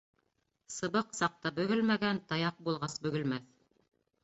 [0.75, 3.49] Сыбыҡ саҡта бөгөлмәгән, таяҡ булғас бөгөлмәҫ.